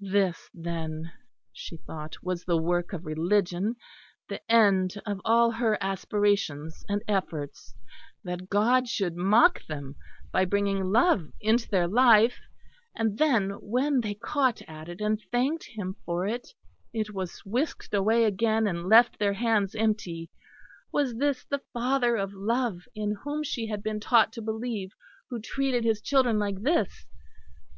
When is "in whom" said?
22.94-23.42